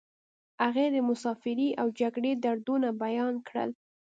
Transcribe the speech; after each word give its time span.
هغې 0.63 0.85
د 0.95 0.97
مسافرۍ 1.09 1.69
او 1.81 1.87
جګړې 1.99 2.31
دردونه 2.43 2.87
بیان 3.03 3.33
کړل 3.47 3.69